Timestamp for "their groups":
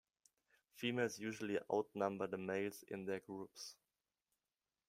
3.05-3.75